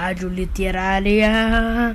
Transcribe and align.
Rádio 0.00 0.30
Literária. 0.30 1.28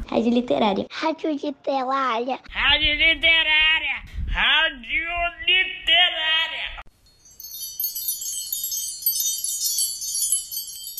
Rádio 0.07 0.31
Literária. 0.31 0.85
Rádio 0.91 1.31
Literária. 1.31 2.39
Rádio 2.51 2.93
Literária. 2.93 4.03
Rádio 4.27 5.09
Literária. 5.47 6.83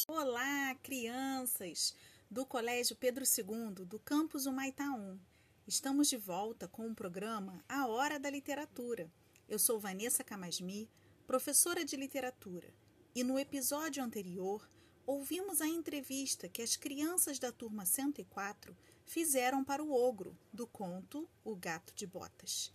Olá, 0.08 0.76
crianças 0.82 1.96
do 2.32 2.44
Colégio 2.44 2.96
Pedro 2.96 3.24
II, 3.24 3.86
do 3.86 4.00
campus 4.00 4.48
Humaitaum. 4.48 5.20
Estamos 5.68 6.10
de 6.10 6.18
volta 6.18 6.68
com 6.68 6.88
o 6.88 6.96
programa 6.96 7.64
A 7.70 7.86
Hora 7.86 8.20
da 8.20 8.32
Literatura. 8.32 9.12
Eu 9.48 9.60
sou 9.60 9.80
Vanessa 9.80 10.24
Camasmi, 10.24 10.90
professora 11.28 11.86
de 11.86 11.96
literatura, 11.96 12.74
e 13.14 13.24
no 13.24 13.38
episódio 13.38 14.04
anterior 14.04 14.68
ouvimos 15.06 15.62
a 15.62 15.68
entrevista 15.68 16.50
que 16.50 16.62
as 16.62 16.76
crianças 16.76 17.40
da 17.40 17.52
turma 17.52 17.86
104 17.86 18.76
fizeram 19.06 19.64
para 19.64 19.84
o 19.84 19.94
ogro 19.94 20.38
do 20.52 20.68
conto 20.68 21.30
O 21.44 21.56
Gato 21.56 21.94
de 21.96 22.08
Botas. 22.08 22.72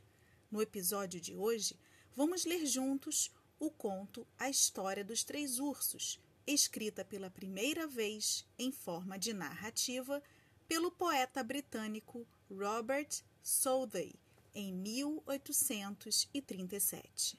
No 0.50 0.62
episódio 0.62 1.20
de 1.20 1.36
hoje, 1.36 1.76
vamos 2.14 2.44
ler 2.44 2.64
juntos 2.66 3.32
o 3.58 3.70
conto 3.70 4.26
A 4.38 4.48
História 4.48 5.04
dos 5.04 5.24
Três 5.24 5.58
Ursos, 5.58 6.20
escrita 6.46 7.04
pela 7.04 7.28
primeira 7.30 7.86
vez 7.86 8.46
em 8.58 8.72
forma 8.72 9.18
de 9.18 9.32
narrativa 9.32 10.22
pelo 10.66 10.90
poeta 10.90 11.42
britânico 11.42 12.26
Robert 12.50 13.22
Southey 13.42 14.14
em 14.54 14.72
1837. 14.72 17.38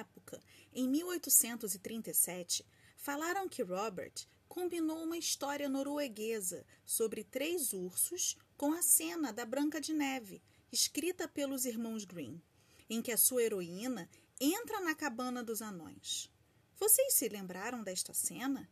Época, 0.00 0.42
em 0.72 0.88
1837, 0.88 2.66
falaram 2.96 3.48
que 3.48 3.62
Robert 3.62 4.12
combinou 4.48 5.04
uma 5.04 5.16
história 5.16 5.68
norueguesa 5.68 6.66
sobre 6.84 7.22
três 7.22 7.72
ursos 7.72 8.36
com 8.56 8.72
a 8.72 8.82
cena 8.82 9.32
da 9.32 9.44
Branca 9.44 9.80
de 9.80 9.92
Neve, 9.92 10.42
escrita 10.72 11.28
pelos 11.28 11.64
irmãos 11.64 12.04
Grimm, 12.04 12.40
em 12.88 13.00
que 13.00 13.12
a 13.12 13.16
sua 13.16 13.42
heroína 13.42 14.10
entra 14.40 14.80
na 14.80 14.94
cabana 14.94 15.42
dos 15.42 15.62
anões. 15.62 16.30
Vocês 16.78 17.14
se 17.14 17.28
lembraram 17.28 17.82
desta 17.82 18.12
cena? 18.12 18.68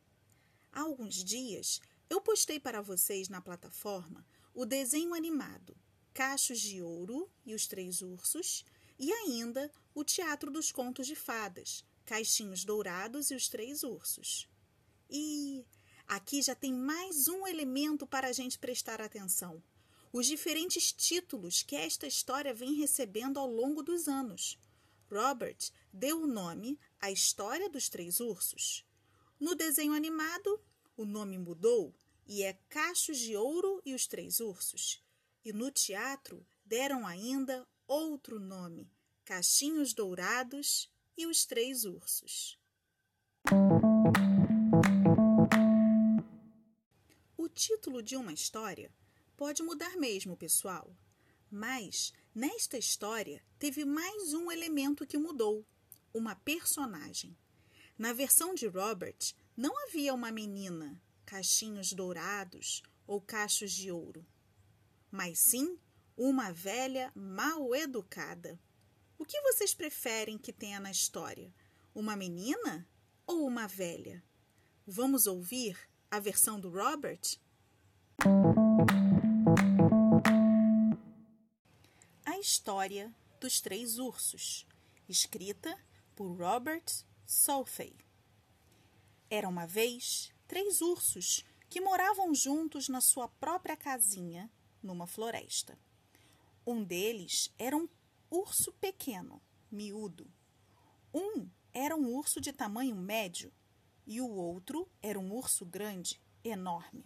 Há 0.73 0.81
alguns 0.81 1.23
dias 1.23 1.81
eu 2.11 2.21
postei 2.21 2.59
para 2.59 2.81
vocês 2.81 3.29
na 3.29 3.41
plataforma 3.41 4.27
o 4.55 4.65
desenho 4.65 5.15
animado 5.15 5.77
Cachos 6.13 6.59
de 6.61 6.83
Ouro 6.83 7.31
e 7.47 7.55
os 7.55 7.67
Três 7.67 8.03
Ursos 8.03 8.65
e 8.99 9.13
ainda 9.13 9.71
o 9.99 10.05
Teatro 10.05 10.49
dos 10.49 10.71
Contos 10.71 11.09
de 11.09 11.17
Fadas, 11.17 11.85
Caixinhos 12.05 12.65
Dourados 12.65 13.33
e 13.33 13.35
os 13.35 13.49
Três 13.49 13.83
Ursos. 13.83 14.49
E 15.11 15.67
aqui 16.07 16.41
já 16.41 16.55
tem 16.55 16.73
mais 16.73 17.27
um 17.27 17.45
elemento 17.49 18.07
para 18.07 18.29
a 18.29 18.33
gente 18.33 18.61
prestar 18.61 19.01
atenção: 19.01 19.61
os 20.13 20.25
diferentes 20.25 20.93
títulos 20.93 21.65
que 21.65 21.75
esta 21.75 22.07
história 22.07 22.55
vem 22.55 22.75
recebendo 22.75 23.41
ao 23.41 23.51
longo 23.51 23.83
dos 23.83 24.07
anos. 24.07 24.57
Robert 25.11 25.59
deu 25.93 26.23
o 26.23 26.29
nome 26.29 26.79
à 27.01 27.11
História 27.11 27.69
dos 27.69 27.89
Três 27.89 28.21
Ursos. 28.21 28.87
No 29.41 29.57
desenho 29.57 29.95
animado, 29.95 30.63
o 30.97 31.05
nome 31.05 31.39
mudou 31.39 31.93
e 32.25 32.45
é 32.45 32.53
Cachos 32.69 33.19
de 33.19 33.37
Ouro 33.37 33.83
e 33.85 33.95
os 33.95 34.07
Três 34.07 34.39
Ursos. 34.39 35.03
E 35.45 35.53
no 35.53 35.73
teatro 35.73 36.47
deram 36.65 37.05
ainda 37.05 37.67
outro 37.89 38.39
nome, 38.39 38.89
Cachinhos 39.29 39.93
Dourados 39.93 40.91
e 41.15 41.27
os 41.27 41.45
Três 41.45 41.85
Ursos. 41.85 42.59
O 47.37 47.47
título 47.47 48.03
de 48.03 48.17
uma 48.17 48.33
história 48.33 48.91
pode 49.37 49.63
mudar 49.63 49.99
mesmo, 49.99 50.35
pessoal, 50.35 50.97
mas 51.51 52.11
nesta 52.35 52.79
história 52.79 53.45
teve 53.59 53.85
mais 53.85 54.33
um 54.33 54.51
elemento 54.51 55.07
que 55.07 55.19
mudou: 55.19 55.63
uma 56.15 56.35
personagem. 56.35 57.37
Na 57.99 58.15
versão 58.15 58.55
de 58.55 58.67
Robert, 58.67 59.35
não 59.55 59.77
havia 59.85 60.15
uma 60.15 60.33
menina, 60.33 60.99
cachinhos 61.27 61.93
dourados 61.93 62.83
ou 63.07 63.21
cachos 63.21 63.73
de 63.73 63.93
ouro, 63.93 64.27
mas 65.11 65.39
sim 65.39 65.79
uma 66.17 66.51
velha 66.51 67.13
mal 67.15 67.75
educada. 67.75 68.59
O 69.21 69.25
que 69.25 69.41
vocês 69.43 69.75
preferem 69.75 70.39
que 70.39 70.53
tenha 70.53 70.79
na 70.79 70.93
história? 70.93 71.53
Uma 71.93 72.15
menina 72.15 72.89
ou 73.27 73.45
uma 73.49 73.67
velha? 73.67 74.23
Vamos 74.87 75.27
ouvir 75.27 75.77
a 76.09 76.21
versão 76.21 76.61
do 76.61 76.71
Robert? 76.71 77.37
A 82.25 82.39
história 82.39 83.13
dos 83.41 83.61
três 83.61 83.99
ursos, 83.99 84.65
escrita 85.09 85.77
por 86.15 86.31
Robert 86.39 86.85
Southey. 87.27 87.97
Era 89.29 89.49
uma 89.49 89.67
vez 89.67 90.33
três 90.47 90.81
ursos 90.81 91.45
que 91.69 91.81
moravam 91.81 92.33
juntos 92.33 92.89
na 92.89 93.01
sua 93.01 93.27
própria 93.27 93.77
casinha 93.77 94.49
numa 94.81 95.09
floresta. 95.09 95.77
Um 96.65 96.85
deles 96.85 97.53
era 97.59 97.77
um 97.77 97.89
urso 98.31 98.73
pequeno, 98.75 99.41
miúdo. 99.71 100.27
Um 101.13 101.49
era 101.73 101.97
um 101.97 102.15
urso 102.15 102.41
de 102.41 102.53
tamanho 102.53 102.97
médio 102.97 103.53
e 104.07 104.21
o 104.21 104.29
outro 104.29 104.89
era 105.03 105.19
um 105.19 105.33
urso 105.33 105.65
grande, 105.65 106.21
enorme. 106.43 107.05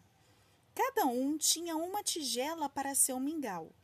Cada 0.75 1.07
um 1.07 1.37
tinha 1.37 1.77
uma 1.77 2.03
tigela 2.03 2.69
para 2.69 2.95
seu 2.95 3.21
mingau. 3.21 3.75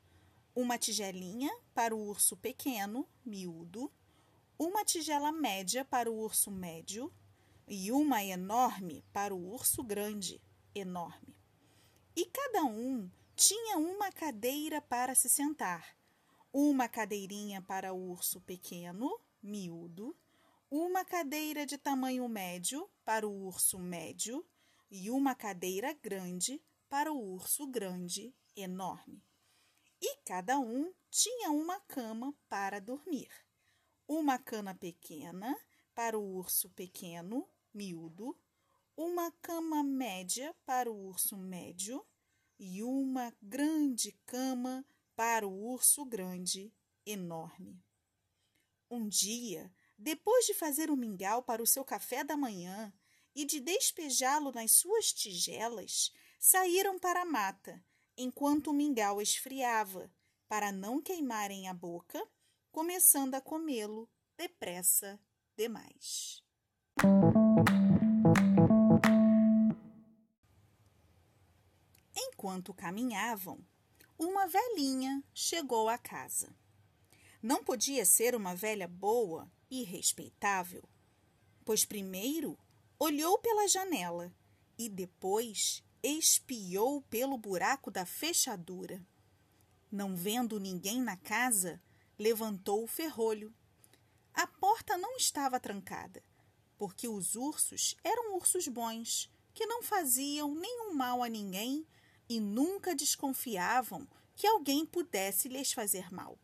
Uma 0.55 0.79
tigelinha 0.79 1.51
para 1.75 1.95
o 1.95 2.09
urso 2.09 2.37
pequeno, 2.37 3.09
miúdo, 3.25 3.93
uma 4.59 4.85
tigela 4.85 5.31
média 5.31 5.85
para 5.85 6.11
o 6.11 6.19
urso 6.19 6.51
médio 6.51 7.13
e 7.67 7.93
uma 7.93 8.25
enorme 8.25 9.05
para 9.13 9.35
o 9.35 9.53
urso 9.53 9.83
grande, 9.85 10.41
enorme. 10.75 11.37
E 12.17 12.25
cada 12.27 12.65
um 12.65 13.09
tinha 13.37 13.79
uma 13.79 14.11
cadeira 14.11 14.81
para 14.81 15.15
se 15.15 15.29
sentar. 15.29 15.98
Uma 16.53 16.89
cadeirinha 16.89 17.61
para 17.61 17.93
o 17.93 18.11
urso 18.11 18.41
pequeno, 18.41 19.21
miúdo, 19.43 20.17
uma 20.71 21.05
cadeira 21.05 21.67
de 21.67 21.77
tamanho 21.77 22.27
médio 22.29 22.89
para 23.05 23.29
o 23.29 23.47
urso 23.47 23.79
médio 23.79 24.47
e 24.91 25.11
uma 25.11 25.35
cadeira 25.35 25.93
grande 25.93 26.63
para 26.89 27.13
o 27.13 27.35
urso 27.35 27.67
grande, 27.67 28.35
enorme. 28.57 29.23
E 30.01 30.17
cada 30.25 30.59
um 30.59 30.93
tinha 31.11 31.51
uma 31.51 31.81
cama 31.81 32.35
para 32.49 32.81
dormir. 32.81 33.29
Uma 34.07 34.39
cama 34.39 34.75
pequena 34.75 35.55
para 35.95 36.19
o 36.19 36.37
urso 36.37 36.71
pequeno, 36.71 37.47
miúdo, 37.75 38.35
uma 38.97 39.31
cama 39.43 39.83
média 39.83 40.55
para 40.65 40.91
o 40.91 41.09
urso 41.09 41.37
médio 41.37 42.05
e 42.59 42.83
uma 42.83 43.33
grande 43.43 44.13
cama 44.25 44.85
para 45.19 45.49
o 45.49 45.73
urso 45.73 46.05
grande, 46.05 46.73
enorme. 47.05 47.85
Um 48.89 49.09
dia, 49.09 49.69
depois 49.99 50.47
de 50.47 50.55
fazer 50.55 50.93
o 50.93 50.97
mingau 50.97 51.43
para 51.43 51.61
o 51.61 51.67
seu 51.67 51.85
café 51.85 52.23
da 52.23 52.37
manhã 52.37 52.93
e 53.35 53.45
de 53.45 53.59
despejá-lo 53.59 54.53
nas 54.53 54.71
suas 54.71 55.13
tigelas, 55.13 56.13
saíram 56.39 57.01
para 57.01 57.23
a 57.23 57.25
mata, 57.25 57.85
enquanto 58.17 58.71
o 58.71 58.73
mingau 58.73 59.21
esfriava, 59.21 60.09
para 60.47 60.71
não 60.71 61.03
queimarem 61.03 61.67
a 61.67 61.75
boca, 61.75 62.25
começando 62.71 63.35
a 63.35 63.41
comê-lo 63.41 64.09
depressa 64.37 65.19
demais. 65.57 66.45
Enquanto 72.15 72.73
caminhavam, 72.73 73.67
uma 74.19 74.47
velhinha 74.49 75.23
chegou 75.33 75.89
à 75.89 75.97
casa. 75.97 76.53
Não 77.41 77.63
podia 77.63 78.05
ser 78.05 78.35
uma 78.35 78.55
velha 78.55 78.89
boa 78.89 79.51
e 79.71 79.85
respeitável, 79.85 80.83
pois 81.65 81.85
primeiro 81.85 82.59
olhou 82.99 83.39
pela 83.39 83.69
janela 83.69 84.35
e 84.77 84.89
depois 84.89 85.85
espiou 86.03 87.01
pelo 87.03 87.39
buraco 87.39 87.91
da 87.93 88.05
fechadura. 88.05 89.07
Não 89.91 90.17
vendo 90.17 90.59
ninguém 90.59 91.01
na 91.01 91.17
casa, 91.17 91.81
levantou 92.19 92.83
o 92.83 92.89
ferrolho. 92.89 93.55
A 94.35 94.47
porta 94.47 94.99
não 94.99 95.17
estava 95.17 95.61
trancada, 95.61 96.23
porque 96.77 97.07
os 97.07 97.37
ursos 97.37 97.97
eram 98.03 98.35
ursos 98.35 98.67
bons, 98.67 99.31
que 99.55 99.65
não 99.67 99.83
faziam 99.83 100.55
nenhum 100.55 100.95
mal 100.95 101.23
a 101.23 101.29
ninguém 101.29 101.87
e 102.29 102.41
nunca 102.41 102.95
desconfiavam 102.95 104.07
que 104.37 104.47
alguém 104.47 104.85
pudesse 104.87 105.49
lhes 105.49 105.73
fazer 105.73 106.13
mal. 106.13 106.39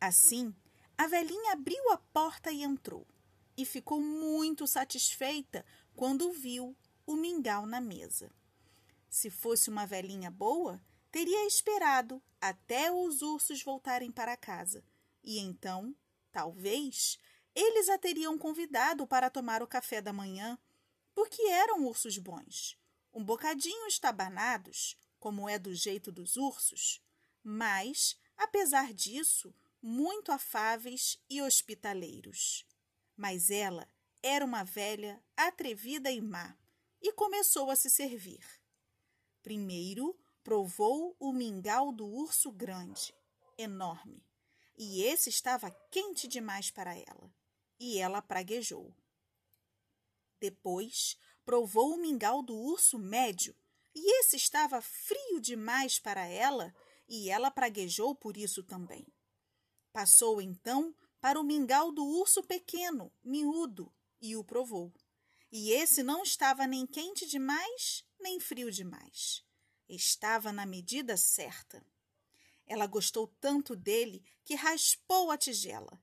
Assim, 0.00 0.54
a 0.96 1.06
velhinha 1.06 1.52
abriu 1.52 1.90
a 1.92 1.96
porta 1.98 2.50
e 2.50 2.62
entrou. 2.62 3.06
e 3.56 3.64
ficou 3.64 4.00
muito 4.00 4.66
satisfeita 4.66 5.64
quando 5.94 6.32
viu 6.32 6.76
o 7.06 7.14
mingau 7.14 7.66
na 7.66 7.80
mesa. 7.80 8.32
Se 9.08 9.30
fosse 9.30 9.70
uma 9.70 9.86
velhinha 9.86 10.28
boa, 10.28 10.82
teria 11.12 11.46
esperado 11.46 12.20
até 12.40 12.90
os 12.90 13.22
ursos 13.22 13.62
voltarem 13.62 14.10
para 14.10 14.36
casa 14.36 14.82
e 15.24 15.38
então, 15.38 15.94
talvez, 16.30 17.18
eles 17.54 17.88
a 17.88 17.96
teriam 17.96 18.36
convidado 18.36 19.06
para 19.06 19.30
tomar 19.30 19.62
o 19.62 19.66
café 19.66 20.02
da 20.02 20.12
manhã, 20.12 20.58
porque 21.14 21.42
eram 21.42 21.86
ursos 21.86 22.18
bons, 22.18 22.76
um 23.14 23.24
bocadinho 23.24 23.86
estabanados, 23.86 24.96
como 25.20 25.48
é 25.48 25.58
do 25.58 25.72
jeito 25.72 26.10
dos 26.10 26.36
ursos, 26.36 27.00
mas, 27.42 28.18
apesar 28.36 28.92
disso, 28.92 29.54
muito 29.80 30.32
afáveis 30.32 31.22
e 31.30 31.40
hospitaleiros. 31.40 32.66
Mas 33.16 33.50
ela 33.50 33.88
era 34.22 34.44
uma 34.44 34.64
velha 34.64 35.22
atrevida 35.36 36.10
e 36.10 36.20
má 36.20 36.58
e 37.00 37.12
começou 37.12 37.70
a 37.70 37.76
se 37.76 37.88
servir. 37.88 38.44
Primeiro 39.42 40.18
provou 40.42 41.14
o 41.20 41.32
mingau 41.32 41.92
do 41.92 42.06
urso 42.06 42.50
grande, 42.50 43.14
enorme, 43.56 44.26
e 44.76 45.02
esse 45.02 45.28
estava 45.30 45.70
quente 45.90 46.26
demais 46.26 46.70
para 46.70 46.96
ela, 46.96 47.32
e 47.78 47.98
ela 47.98 48.20
praguejou. 48.20 48.94
Depois 50.40 51.16
provou 51.44 51.94
o 51.94 51.98
mingau 51.98 52.42
do 52.42 52.56
urso 52.56 52.98
médio, 52.98 53.56
e 53.94 54.20
esse 54.20 54.36
estava 54.36 54.80
frio 54.80 55.40
demais 55.40 55.98
para 55.98 56.26
ela, 56.26 56.74
e 57.08 57.30
ela 57.30 57.50
praguejou 57.50 58.14
por 58.14 58.36
isso 58.36 58.62
também. 58.62 59.06
Passou 59.92 60.40
então 60.42 60.94
para 61.20 61.40
o 61.40 61.44
mingau 61.44 61.92
do 61.92 62.04
urso 62.04 62.42
pequeno, 62.42 63.12
miúdo, 63.22 63.92
e 64.20 64.36
o 64.36 64.42
provou. 64.42 64.92
E 65.52 65.70
esse 65.70 66.02
não 66.02 66.22
estava 66.22 66.66
nem 66.66 66.86
quente 66.86 67.26
demais, 67.26 68.04
nem 68.18 68.40
frio 68.40 68.70
demais. 68.70 69.44
Estava 69.88 70.52
na 70.52 70.66
medida 70.66 71.16
certa. 71.16 71.86
Ela 72.66 72.86
gostou 72.86 73.28
tanto 73.40 73.76
dele 73.76 74.24
que 74.44 74.54
raspou 74.54 75.30
a 75.30 75.38
tigela. 75.38 76.02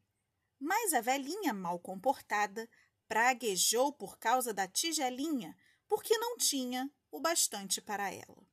Mas 0.59 0.93
a 0.93 1.01
velhinha 1.01 1.53
mal 1.53 1.79
comportada 1.79 2.69
praguejou 3.11 3.91
por 3.91 4.17
causa 4.17 4.53
da 4.53 4.65
tigelinha, 4.65 5.53
porque 5.85 6.17
não 6.17 6.37
tinha 6.37 6.89
o 7.11 7.19
bastante 7.19 7.81
para 7.81 8.09
ela. 8.09 8.47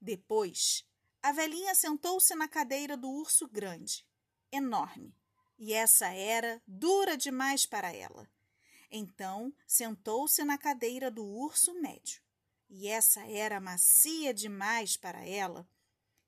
Depois, 0.00 0.88
a 1.22 1.32
velhinha 1.32 1.74
sentou-se 1.74 2.34
na 2.34 2.48
cadeira 2.48 2.96
do 2.96 3.10
urso 3.10 3.46
grande, 3.46 4.06
enorme, 4.50 5.14
e 5.58 5.74
essa 5.74 6.06
era 6.06 6.62
dura 6.66 7.14
demais 7.14 7.66
para 7.66 7.92
ela. 7.94 8.26
Então, 8.90 9.52
sentou-se 9.66 10.42
na 10.44 10.56
cadeira 10.56 11.10
do 11.10 11.22
urso 11.22 11.74
médio, 11.74 12.22
e 12.70 12.88
essa 12.88 13.20
era 13.26 13.60
macia 13.60 14.32
demais 14.32 14.96
para 14.96 15.26
ela. 15.26 15.68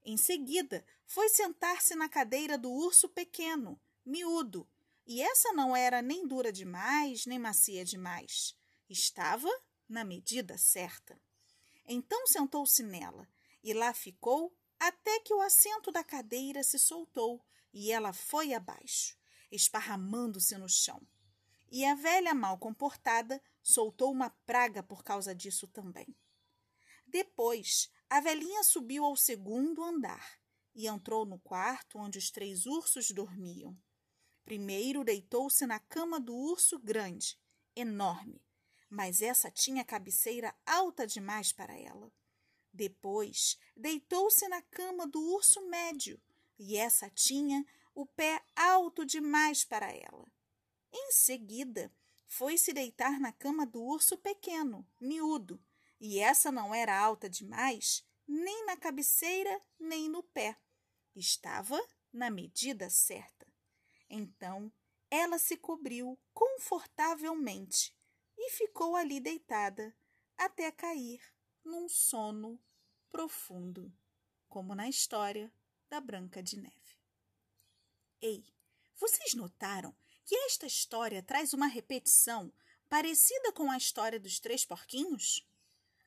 Em 0.05 0.19
seguida, 0.19 0.85
foi 1.07 1.31
sentar-se 1.31 1.95
na 1.95 2.07
cadeira 2.07 2.59
do 2.59 2.71
urso 2.71 3.09
pequeno, 3.09 3.81
miúdo, 4.05 4.69
e 5.07 5.23
essa 5.23 5.53
não 5.53 5.77
era 5.77 6.03
nem 6.03 6.27
dura 6.27 6.53
demais, 6.53 7.27
nem 7.27 7.39
macia 7.39 7.85
demais. 7.85 8.57
Estava 8.89 9.49
na 9.89 10.05
medida 10.05 10.59
certa. 10.59 11.21
Então 11.87 12.27
sentou-se 12.27 12.83
nela, 12.83 13.29
e 13.63 13.73
lá 13.73 13.95
ficou 13.95 14.53
até 14.79 15.21
que 15.21 15.33
o 15.33 15.41
assento 15.41 15.91
da 15.93 16.03
cadeira 16.03 16.63
se 16.63 16.79
soltou 16.79 17.45
e 17.73 17.93
ela 17.93 18.13
foi 18.13 18.53
abaixo, 18.53 19.17
esparramando-se 19.51 20.57
no 20.59 20.69
chão. 20.69 21.01
E 21.71 21.85
a 21.85 21.95
velha 21.95 22.35
mal 22.35 22.59
comportada 22.59 23.43
soltou 23.63 24.11
uma 24.11 24.31
praga 24.31 24.83
por 24.83 25.03
causa 25.03 25.35
disso 25.35 25.67
também. 25.69 26.17
Depois, 27.07 27.91
a 28.09 28.21
velhinha 28.21 28.63
subiu 28.63 29.05
ao 29.05 29.17
segundo 29.17 29.83
andar 29.83 30.41
e 30.75 30.87
entrou 30.87 31.25
no 31.25 31.39
quarto 31.39 31.99
onde 31.99 32.19
os 32.19 32.31
três 32.31 32.67
ursos 32.67 33.11
dormiam. 33.11 33.77
Primeiro 34.47 35.03
deitou-se 35.03 35.67
na 35.67 35.81
cama 35.81 36.21
do 36.21 36.33
urso 36.33 36.79
grande, 36.79 37.37
enorme, 37.75 38.41
mas 38.89 39.21
essa 39.21 39.51
tinha 39.51 39.85
cabeceira 39.85 40.55
alta 40.65 41.05
demais 41.05 41.53
para 41.53 41.77
ela. 41.77 42.13
Depois 42.73 43.59
deitou-se 43.77 44.47
na 44.47 44.63
cama 44.63 45.05
do 45.05 45.21
urso 45.21 45.61
médio, 45.67 46.23
e 46.57 46.77
essa 46.77 47.11
tinha 47.11 47.67
o 47.93 48.07
pé 48.07 48.41
alto 48.55 49.05
demais 49.05 49.65
para 49.65 49.93
ela. 49.93 50.31
Em 50.93 51.11
seguida, 51.11 51.93
foi 52.29 52.57
se 52.57 52.73
deitar 52.73 53.19
na 53.19 53.33
cama 53.33 53.67
do 53.67 53.83
urso 53.83 54.17
pequeno, 54.17 54.87
miúdo, 55.01 55.61
e 56.01 56.21
essa 56.21 56.53
não 56.53 56.73
era 56.73 56.97
alta 56.97 57.29
demais, 57.29 58.07
nem 58.29 58.65
na 58.65 58.77
cabeceira, 58.77 59.61
nem 59.77 60.09
no 60.09 60.23
pé. 60.23 60.57
Estava 61.17 61.85
na 62.13 62.31
medida 62.31 62.89
certa. 62.89 63.36
Então 64.09 64.73
ela 65.11 65.39
se 65.39 65.57
cobriu 65.57 66.19
confortavelmente 66.33 67.95
e 68.37 68.51
ficou 68.51 68.97
ali 68.97 69.21
deitada 69.21 69.97
até 70.37 70.71
cair 70.71 71.21
num 71.65 71.89
sono 71.89 72.61
profundo, 73.11 73.93
como 74.49 74.75
na 74.75 74.89
história 74.89 75.53
da 75.89 76.01
Branca 76.01 76.43
de 76.43 76.59
Neve. 76.59 77.01
Ei, 78.21 78.45
vocês 78.95 79.35
notaram 79.35 79.95
que 80.25 80.35
esta 80.35 80.67
história 80.67 81.23
traz 81.23 81.53
uma 81.53 81.67
repetição 81.67 82.53
parecida 82.89 83.53
com 83.53 83.71
a 83.71 83.77
história 83.77 84.19
dos 84.19 84.41
três 84.41 84.65
porquinhos? 84.65 85.47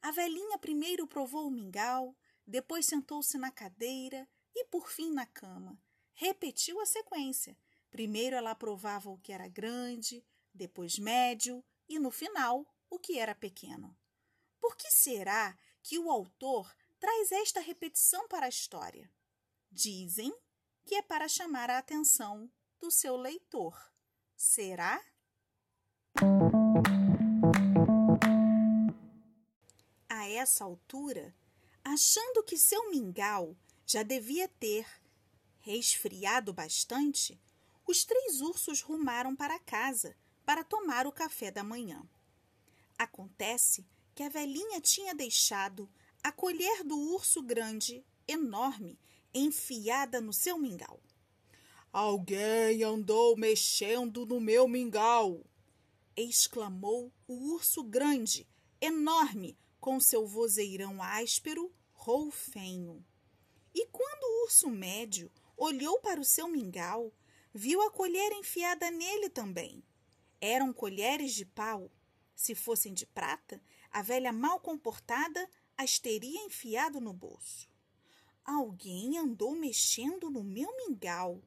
A 0.02 0.12
velhinha 0.12 0.58
primeiro 0.58 1.08
provou 1.08 1.48
o 1.48 1.52
mingau, 1.52 2.16
depois 2.46 2.86
sentou-se 2.86 3.38
na 3.38 3.52
cadeira 3.52 4.28
e 4.56 4.66
por 4.66 4.90
fim 4.90 5.12
na 5.12 5.26
cama. 5.26 5.82
Repetiu 6.14 6.80
a 6.82 6.86
sequência 6.86 7.58
Primeiro 7.90 8.36
ela 8.36 8.56
provava 8.56 9.10
o 9.10 9.18
que 9.18 9.32
era 9.32 9.48
grande, 9.48 10.24
depois 10.54 11.00
médio 11.00 11.64
e 11.88 12.00
no 12.00 12.12
final 12.12 12.66
o 12.90 13.00
que 13.00 13.18
era 13.18 13.36
pequeno. 13.36 13.98
Por 14.60 14.76
que 14.76 14.92
será 14.92 15.58
que 15.82 15.98
o 15.98 16.12
autor 16.12 16.76
traz 17.00 17.32
esta 17.32 17.60
repetição 17.60 18.28
para 18.28 18.46
a 18.46 18.50
história? 18.50 19.12
Dizem 19.72 20.36
que 20.86 20.96
é 20.96 21.02
para 21.02 21.28
chamar 21.28 21.70
a 21.70 21.78
atenção 21.78 22.52
do 22.80 22.92
seu 22.92 23.16
leitor. 23.16 23.76
Será? 24.36 25.04
A 30.08 30.28
essa 30.28 30.64
altura, 30.64 31.36
achando 31.84 32.44
que 32.44 32.58
seu 32.58 32.90
mingau 32.90 33.56
já 33.86 34.04
devia 34.04 34.48
ter 34.48 34.88
resfriado 35.60 36.54
bastante, 36.54 37.40
os 37.90 38.06
três 38.06 38.40
ursos 38.40 38.82
rumaram 38.82 39.36
para 39.36 39.58
casa 39.58 40.16
para 40.46 40.64
tomar 40.64 41.08
o 41.08 41.12
café 41.12 41.50
da 41.50 41.64
manhã. 41.64 42.08
Acontece 42.96 43.84
que 44.14 44.22
a 44.22 44.30
velhinha 44.30 44.80
tinha 44.80 45.16
deixado 45.16 45.90
a 46.22 46.32
colher 46.32 46.84
do 46.84 46.96
urso 46.96 47.42
grande, 47.42 48.06
enorme, 48.28 49.00
enfiada 49.34 50.22
no 50.22 50.32
seu 50.32 50.60
mingau. 50.60 51.02
Alguém 51.92 52.84
andou 52.84 53.36
mexendo 53.36 54.24
no 54.24 54.40
meu 54.40 54.68
mingau! 54.68 55.44
exclamou 56.16 57.12
o 57.28 57.54
urso 57.56 57.82
grande, 57.84 58.48
enorme, 58.80 59.58
com 59.80 60.00
seu 60.00 60.28
vozeirão 60.28 61.02
áspero, 61.02 61.74
roufenho. 61.94 63.04
E 63.74 63.88
quando 63.88 64.24
o 64.26 64.44
urso 64.44 64.70
médio 64.70 65.32
olhou 65.58 66.00
para 66.02 66.22
o 66.22 66.26
seu 66.26 66.48
mingau, 66.48 67.12
viu 67.60 67.82
a 67.82 67.92
colher 67.92 68.32
enfiada 68.32 68.90
nele 68.90 69.30
também. 69.30 69.84
Eram 70.40 70.72
colheres 70.72 71.34
de 71.34 71.46
pau. 71.46 71.92
Se 72.34 72.56
fossem 72.56 72.94
de 72.94 73.06
prata, 73.06 73.62
a 73.92 74.02
velha 74.02 74.32
mal 74.32 74.62
comportada 74.62 75.46
as 75.76 76.00
teria 76.00 76.42
enfiado 76.46 77.02
no 77.02 77.12
bolso. 77.12 77.68
Alguém 78.46 79.18
andou 79.18 79.58
mexendo 79.58 80.30
no 80.30 80.42
meu 80.42 80.74
mingau, 80.78 81.44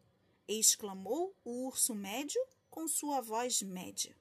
exclamou 0.47 1.35
o 1.43 1.67
urso 1.67 1.95
médio 1.95 2.43
com 2.69 2.87
sua 2.87 3.23
voz 3.23 3.63
média. 3.63 4.15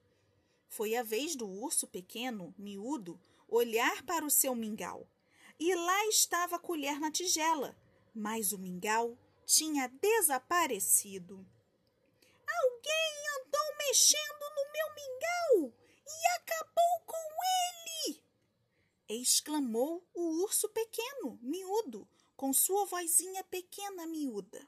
Foi 0.70 0.96
a 0.96 1.04
vez 1.04 1.36
do 1.36 1.46
urso 1.46 1.86
pequeno, 1.88 2.56
miúdo, 2.58 3.20
olhar 3.50 4.02
para 4.04 4.26
o 4.26 4.32
seu 4.32 4.56
mingau. 4.56 5.06
E 5.60 5.76
lá 5.76 6.08
estava 6.08 6.56
a 6.56 6.60
colher 6.60 7.02
na 7.02 7.12
tigela, 7.12 7.76
mas 8.16 8.54
o 8.54 8.58
mingau 8.58 9.18
tinha 9.46 9.90
desaparecido. 9.90 11.46
Alguém 12.64 13.14
andou 13.40 13.78
mexendo 13.78 14.46
no 14.56 14.72
meu 14.72 14.88
mingau 14.96 15.74
e 16.08 16.28
acabou 16.38 17.06
com 17.06 17.18
ele! 17.18 18.24
exclamou 19.10 20.08
o 20.14 20.44
urso 20.44 20.70
pequeno, 20.70 21.38
miúdo, 21.42 22.08
com 22.36 22.54
sua 22.54 22.86
vozinha 22.86 23.44
pequena 23.44 24.06
miúda. 24.06 24.68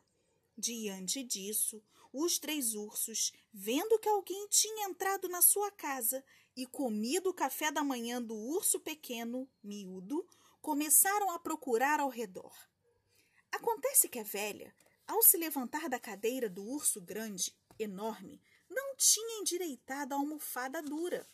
Diante 0.57 1.23
disso, 1.23 1.81
Os 2.15 2.37
três 2.37 2.75
ursos, 2.75 3.33
vendo 3.51 3.97
que 3.97 4.07
alguém 4.07 4.47
tinha 4.47 4.87
entrado 4.87 5.27
na 5.27 5.41
sua 5.41 5.71
casa 5.71 6.23
e 6.55 6.63
comido 6.63 7.31
o 7.31 7.33
café 7.33 7.71
da 7.71 7.83
manhã 7.83 8.21
do 8.21 8.35
urso 8.35 8.79
pequeno, 8.79 9.49
miúdo, 9.63 10.23
começaram 10.61 11.31
a 11.31 11.39
procurar 11.39 11.99
ao 11.99 12.09
redor. 12.09 12.53
Acontece 13.51 14.07
que 14.07 14.19
a 14.19 14.23
velha, 14.23 14.75
ao 15.07 15.23
se 15.23 15.37
levantar 15.37 15.89
da 15.89 15.99
cadeira 15.99 16.47
do 16.47 16.63
urso 16.63 17.01
grande, 17.01 17.51
enorme, 17.79 18.41
não 18.69 18.95
tinha 18.95 19.39
endireitado 19.39 20.13
a 20.13 20.17
almofada 20.17 20.81
dura. 20.81 21.27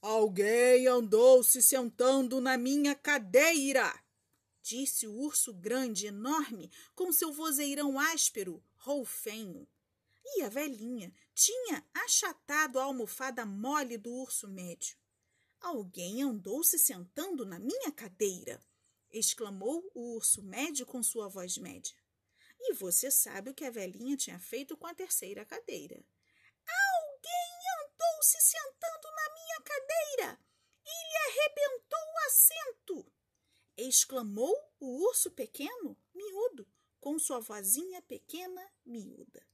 Alguém 0.00 0.86
andou 0.86 1.42
se 1.42 1.62
sentando 1.62 2.40
na 2.40 2.56
minha 2.56 2.94
cadeira, 2.94 3.92
disse 4.62 5.06
o 5.06 5.14
urso 5.14 5.52
grande, 5.52 6.06
enorme, 6.06 6.70
com 6.94 7.10
seu 7.12 7.32
vozeirão 7.32 7.98
áspero, 7.98 8.62
roufenho. 8.76 9.66
E 10.24 10.42
a 10.42 10.48
velhinha 10.48 11.12
tinha 11.34 11.84
achatado 11.94 12.78
a 12.78 12.84
almofada 12.84 13.46
mole 13.46 13.96
do 13.96 14.12
urso 14.12 14.46
médio. 14.46 14.96
Alguém 15.60 16.22
andou 16.22 16.62
se 16.62 16.78
sentando 16.78 17.44
na 17.44 17.58
minha 17.58 17.90
cadeira, 17.90 18.60
exclamou 19.10 19.90
o 19.94 20.14
urso 20.14 20.42
médio 20.42 20.86
com 20.86 21.02
sua 21.02 21.28
voz 21.28 21.58
média. 21.58 21.96
E 22.60 22.74
você 22.74 23.10
sabe 23.10 23.50
o 23.50 23.54
que 23.54 23.64
a 23.64 23.70
velhinha 23.70 24.16
tinha 24.16 24.38
feito 24.38 24.76
com 24.76 24.86
a 24.86 24.94
terceira 24.94 25.44
cadeira. 25.44 26.04
Alguém 26.66 27.52
andou 27.82 28.22
se 28.22 28.40
sentando 28.40 29.08
na 29.14 29.34
minha 29.34 29.60
cadeira 29.62 30.40
e 30.84 31.08
lhe 31.08 31.16
arrebentou 31.26 31.98
o 31.98 32.26
assento! 32.26 33.12
exclamou 33.78 34.52
o 34.80 35.04
urso 35.06 35.30
pequeno, 35.30 35.96
miúdo, 36.12 36.66
com 37.00 37.16
sua 37.18 37.38
vozinha 37.38 38.02
pequena, 38.02 38.68
miúda. 38.84 39.46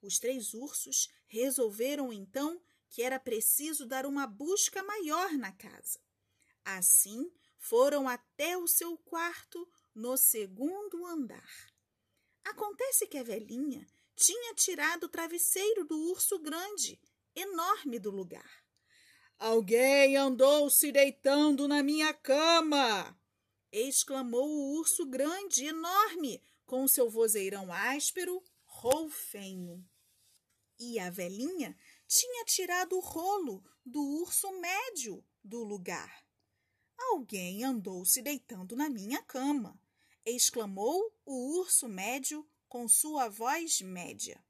Os 0.00 0.18
três 0.18 0.52
ursos 0.52 1.08
resolveram 1.28 2.12
então 2.12 2.60
que 2.90 3.02
era 3.02 3.20
preciso 3.20 3.86
dar 3.86 4.04
uma 4.04 4.26
busca 4.26 4.82
maior 4.82 5.32
na 5.34 5.52
casa. 5.52 6.00
Assim, 6.64 7.32
foram 7.56 8.08
até 8.08 8.58
o 8.58 8.66
seu 8.66 8.98
quarto 8.98 9.66
no 9.94 10.16
segundo 10.16 11.06
andar. 11.06 11.71
Acontece 12.44 13.06
que 13.06 13.18
a 13.18 13.22
velhinha 13.22 13.86
tinha 14.14 14.54
tirado 14.54 15.04
o 15.04 15.08
travesseiro 15.08 15.84
do 15.84 15.98
urso 16.10 16.38
grande, 16.38 17.00
enorme 17.34 17.98
do 17.98 18.10
lugar. 18.10 18.62
Alguém 19.38 20.16
andou 20.16 20.70
se 20.70 20.92
deitando 20.92 21.66
na 21.66 21.82
minha 21.82 22.12
cama! 22.14 23.18
exclamou 23.72 24.46
o 24.46 24.78
urso 24.78 25.06
grande, 25.06 25.64
enorme, 25.64 26.42
com 26.66 26.86
seu 26.86 27.08
vozeirão 27.08 27.72
áspero, 27.72 28.42
roufenho. 28.64 29.82
E 30.78 30.98
a 30.98 31.08
velhinha 31.08 31.76
tinha 32.06 32.44
tirado 32.44 32.96
o 32.96 33.00
rolo 33.00 33.64
do 33.84 34.02
urso 34.20 34.50
médio 34.60 35.24
do 35.42 35.64
lugar. 35.64 36.24
Alguém 36.98 37.64
andou 37.64 38.04
se 38.04 38.20
deitando 38.20 38.76
na 38.76 38.90
minha 38.90 39.22
cama, 39.22 39.80
exclamou 40.24 41.14
o 41.24 41.58
urso 41.58 41.88
médio 41.88 42.48
com 42.68 42.88
sua 42.88 43.28
voz 43.28 43.80
média. 43.80 44.42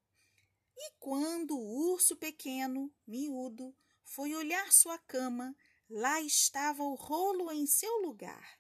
E 0.76 0.92
quando 0.98 1.56
o 1.56 1.92
urso 1.92 2.16
pequeno, 2.16 2.92
miúdo, 3.06 3.74
foi 4.04 4.34
olhar 4.34 4.72
sua 4.72 4.98
cama, 4.98 5.56
lá 5.88 6.20
estava 6.20 6.82
o 6.82 6.94
rolo 6.94 7.50
em 7.50 7.66
seu 7.66 7.98
lugar, 7.98 8.58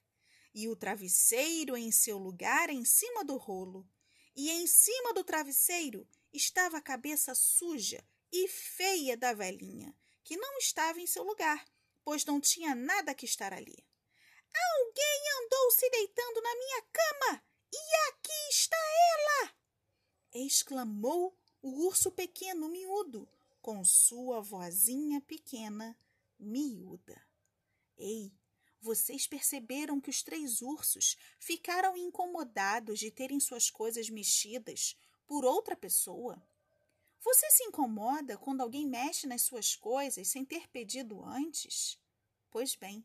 e 0.54 0.68
o 0.68 0.76
travesseiro 0.76 1.76
em 1.76 1.90
seu 1.90 2.18
lugar 2.18 2.70
em 2.70 2.84
cima 2.84 3.24
do 3.24 3.36
rolo, 3.36 3.88
e 4.34 4.50
em 4.50 4.66
cima 4.66 5.12
do 5.12 5.24
travesseiro 5.24 6.08
estava 6.32 6.78
a 6.78 6.82
cabeça 6.82 7.34
suja 7.34 8.04
e 8.32 8.48
feia 8.48 9.16
da 9.16 9.32
velhinha, 9.32 9.94
que 10.24 10.36
não 10.36 10.56
estava 10.58 11.00
em 11.00 11.06
seu 11.06 11.22
lugar, 11.22 11.64
pois 12.02 12.24
não 12.24 12.40
tinha 12.40 12.74
nada 12.74 13.14
que 13.14 13.26
estar 13.26 13.52
ali. 13.52 13.84
Alguém 14.54 15.22
andou 15.42 15.70
se 15.72 15.88
deitando 15.90 16.42
na 16.42 16.54
minha 16.54 16.82
cama 16.82 17.42
e 17.72 18.10
aqui 18.10 18.48
está 18.50 18.76
ela! 18.76 19.54
exclamou 20.34 21.36
o 21.60 21.86
urso 21.86 22.10
pequeno 22.10 22.68
miúdo 22.68 23.28
com 23.60 23.84
sua 23.84 24.40
vozinha 24.40 25.20
pequena 25.20 25.96
miúda. 26.38 27.24
Ei, 27.96 28.32
vocês 28.80 29.28
perceberam 29.28 30.00
que 30.00 30.10
os 30.10 30.22
três 30.22 30.60
ursos 30.60 31.16
ficaram 31.38 31.96
incomodados 31.96 32.98
de 32.98 33.12
terem 33.12 33.38
suas 33.38 33.70
coisas 33.70 34.10
mexidas 34.10 34.96
por 35.26 35.44
outra 35.44 35.76
pessoa? 35.76 36.42
Você 37.20 37.48
se 37.52 37.62
incomoda 37.62 38.36
quando 38.36 38.60
alguém 38.60 38.84
mexe 38.84 39.28
nas 39.28 39.42
suas 39.42 39.76
coisas 39.76 40.26
sem 40.26 40.44
ter 40.44 40.68
pedido 40.68 41.24
antes? 41.24 41.96
Pois 42.50 42.74
bem, 42.74 43.04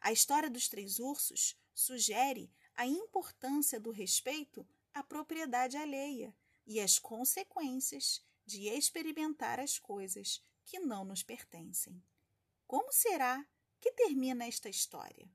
a 0.00 0.12
história 0.12 0.50
dos 0.50 0.68
três 0.68 0.98
ursos 0.98 1.56
sugere 1.74 2.50
a 2.74 2.86
importância 2.86 3.80
do 3.80 3.90
respeito 3.90 4.66
à 4.94 5.02
propriedade 5.02 5.76
alheia 5.76 6.34
e 6.66 6.80
as 6.80 6.98
consequências 6.98 8.22
de 8.44 8.68
experimentar 8.68 9.60
as 9.60 9.78
coisas 9.78 10.42
que 10.64 10.78
não 10.78 11.04
nos 11.04 11.22
pertencem. 11.22 12.02
Como 12.66 12.92
será 12.92 13.44
que 13.80 13.92
termina 13.92 14.46
esta 14.46 14.68
história? 14.68 15.30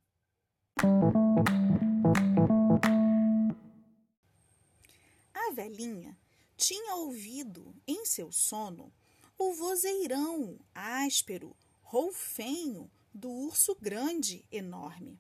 A 5.33 5.51
velhinha 5.51 6.17
tinha 6.55 6.95
ouvido 6.95 7.75
em 7.87 8.05
seu 8.05 8.31
sono 8.31 8.93
o 9.37 9.53
vozeirão 9.53 10.59
áspero, 10.73 11.55
roufenho 11.81 12.89
do 13.13 13.29
urso 13.29 13.75
grande, 13.79 14.45
enorme. 14.51 15.19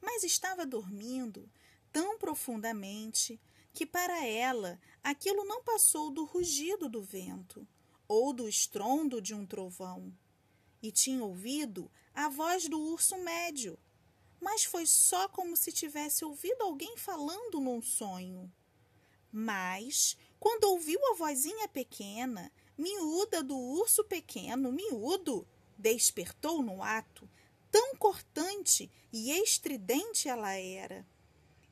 Mas 0.00 0.22
estava 0.22 0.64
dormindo 0.64 1.50
tão 1.92 2.18
profundamente 2.18 3.40
que 3.72 3.84
para 3.84 4.24
ela 4.24 4.80
aquilo 5.02 5.44
não 5.44 5.62
passou 5.62 6.10
do 6.10 6.24
rugido 6.24 6.88
do 6.88 7.02
vento 7.02 7.66
ou 8.06 8.32
do 8.32 8.48
estrondo 8.48 9.20
de 9.20 9.34
um 9.34 9.44
trovão. 9.44 10.12
E 10.82 10.92
tinha 10.92 11.24
ouvido 11.24 11.90
a 12.14 12.28
voz 12.28 12.68
do 12.68 12.78
urso 12.78 13.16
médio, 13.18 13.78
mas 14.40 14.64
foi 14.64 14.86
só 14.86 15.28
como 15.28 15.56
se 15.56 15.72
tivesse 15.72 16.24
ouvido 16.24 16.62
alguém 16.62 16.96
falando 16.96 17.58
num 17.60 17.82
sonho. 17.82 18.52
Mas, 19.32 20.16
quando 20.38 20.64
ouviu 20.64 21.00
a 21.10 21.14
vozinha 21.14 21.66
pequena, 21.66 22.52
miúda 22.78 23.42
do 23.42 23.56
urso 23.56 24.04
pequeno, 24.04 24.70
miúdo, 24.70 25.46
despertou 25.76 26.62
no 26.62 26.82
ato, 26.82 27.28
tão 27.70 27.96
cortante 27.96 28.90
e 29.12 29.30
estridente 29.30 30.28
ela 30.28 30.54
era. 30.54 31.06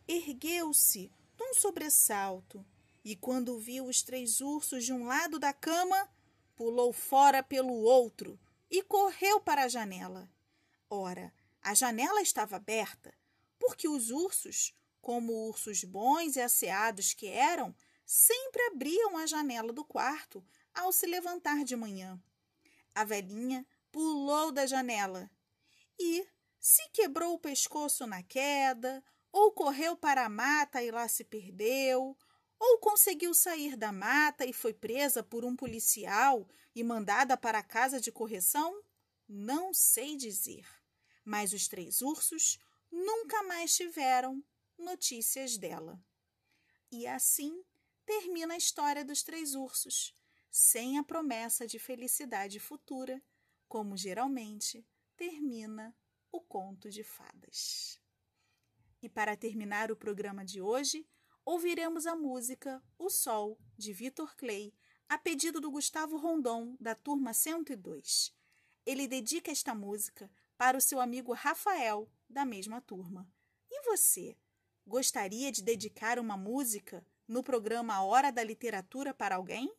Ergueu-se 0.07 1.11
num 1.39 1.55
sobressalto 1.55 2.65
e, 3.05 3.17
quando 3.17 3.59
viu 3.59 3.87
os 3.87 4.03
três 4.03 4.41
ursos 4.41 4.85
de 4.85 4.93
um 4.93 5.07
lado 5.07 5.39
da 5.39 5.53
cama, 5.53 6.09
pulou 6.55 6.93
fora 6.93 7.43
pelo 7.43 7.73
outro 7.73 8.39
e 8.71 8.83
correu 8.83 9.41
para 9.41 9.65
a 9.65 9.69
janela. 9.69 10.31
Ora, 10.89 11.33
a 11.63 11.75
janela 11.75 12.21
estava 12.21 12.57
aberta, 12.57 13.15
porque 13.59 13.89
os 13.89 14.11
ursos, 14.11 14.75
como 15.01 15.49
ursos 15.49 15.85
bons 15.85 16.37
e 16.37 16.41
asseados 16.41 17.15
que 17.15 17.27
eram, 17.29 17.75
sempre 18.05 18.63
abriam 18.67 19.17
a 19.17 19.27
janela 19.27 19.73
do 19.73 19.85
quarto 19.85 20.45
ao 20.75 20.93
se 20.93 21.07
levantar 21.07 21.65
de 21.65 21.77
manhã. 21.77 22.21
A 22.95 23.05
velhinha 23.05 23.67
pulou 23.93 24.51
da 24.51 24.67
janela 24.67 25.31
e 25.99 26.27
se 26.59 26.83
quebrou 26.91 27.35
o 27.35 27.39
pescoço 27.39 28.07
na 28.07 28.23
queda, 28.23 29.05
ou 29.31 29.53
correu 29.53 29.97
para 29.97 30.25
a 30.25 30.29
mata 30.29 30.83
e 30.83 30.91
lá 30.91 31.07
se 31.09 31.25
perdeu, 31.25 32.17
ou 32.59 32.79
conseguiu 32.79 33.35
sair 33.35 33.77
da 33.77 33.93
mata 33.93 34.47
e 34.47 34.53
foi 34.53 34.73
presa 34.73 35.23
por 35.23 35.45
um 35.45 35.55
policial 35.55 36.49
e 36.75 36.83
mandada 36.83 37.37
para 37.37 37.59
a 37.59 37.63
casa 37.63 38.01
de 38.01 38.13
correção? 38.13 38.83
Não 39.29 39.75
sei 39.75 40.17
dizer. 40.17 40.67
Mas 41.25 41.53
os 41.53 41.69
três 41.69 42.03
ursos 42.03 42.59
nunca 42.91 43.43
mais 43.43 43.75
tiveram 43.75 44.45
notícias 44.79 45.57
dela. 45.57 46.01
E 46.91 47.07
assim 47.07 47.65
termina 48.05 48.55
a 48.55 48.59
história 48.59 49.05
dos 49.05 49.23
três 49.23 49.55
ursos, 49.55 50.15
sem 50.51 50.99
a 50.99 51.03
promessa 51.03 51.67
de 51.67 51.79
felicidade 51.79 52.61
futura, 52.61 53.23
como 53.73 53.97
geralmente 53.97 54.87
termina 55.17 55.97
o 56.31 56.43
conto 56.43 56.91
de 56.91 57.03
fadas. 57.03 57.99
E 59.01 59.09
para 59.09 59.35
terminar 59.35 59.91
o 59.91 59.97
programa 59.97 60.45
de 60.45 60.61
hoje, 60.61 61.09
ouviremos 61.43 62.07
a 62.07 62.15
música 62.15 62.85
O 62.99 63.09
Sol, 63.09 63.59
de 63.79 63.95
Vitor 63.95 64.37
Clay, 64.37 64.75
a 65.09 65.17
pedido 65.17 65.59
do 65.59 65.71
Gustavo 65.71 66.19
Rondon, 66.19 66.77
da 66.79 66.95
turma 66.95 67.33
102. 67.33 68.37
Ele 68.85 69.09
dedica 69.09 69.51
esta 69.51 69.75
música 69.75 70.31
para 70.59 70.77
o 70.77 70.81
seu 70.83 71.01
amigo 71.01 71.33
Rafael, 71.33 72.13
da 72.29 72.45
mesma 72.45 72.83
turma. 72.83 73.27
E 73.71 73.85
você? 73.85 74.37
Gostaria 74.87 75.51
de 75.51 75.63
dedicar 75.63 76.19
uma 76.19 76.37
música 76.37 77.03
no 77.27 77.43
programa 77.43 78.05
Hora 78.05 78.31
da 78.31 78.45
Literatura 78.45 79.15
para 79.15 79.37
alguém? 79.37 79.75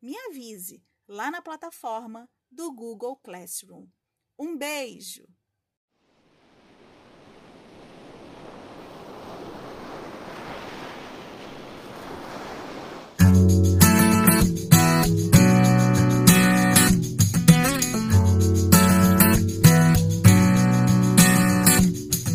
me 0.00 0.16
avise 0.26 0.82
lá 1.06 1.30
na 1.30 1.40
plataforma 1.40 2.28
do 2.50 2.72
Google 2.72 3.16
Classroom. 3.16 3.86
Um 4.38 4.56
beijo! 4.56 5.24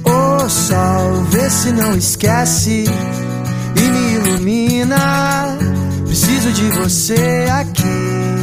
O 0.05 0.49
sol, 0.49 1.23
vê 1.31 1.49
se 1.49 1.71
não 1.71 1.95
esquece 1.95 2.83
e 2.83 3.81
me 3.81 4.13
ilumina. 4.15 5.57
Preciso 6.05 6.51
de 6.51 6.69
você 6.69 7.47
aqui. 7.49 8.42